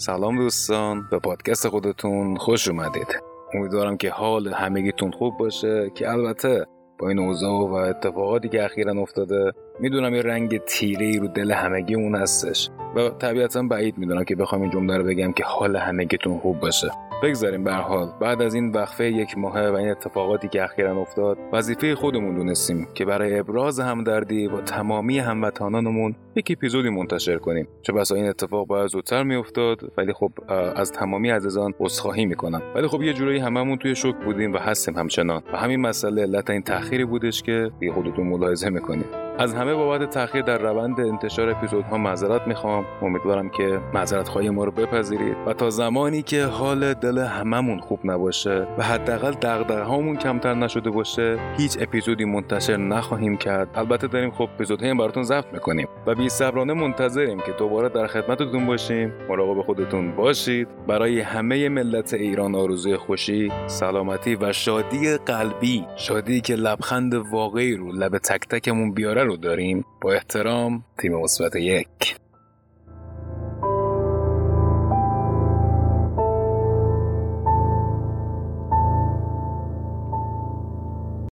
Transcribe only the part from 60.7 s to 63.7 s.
برای همه ملت ایران آرزوی خوشی